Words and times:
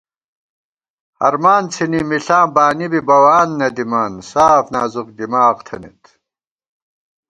ہرمان 1.19 1.63
څھِنی 1.73 2.01
مِݪاں 2.09 2.45
بانی 2.55 2.87
بی 2.91 3.01
بَوان 3.07 3.49
نہ 3.59 3.67
دِمان 3.75 4.13
ساف 4.31 4.65
نازُک 4.73 5.07
دِماغ 5.17 5.55
تھنَئیت 5.65 6.03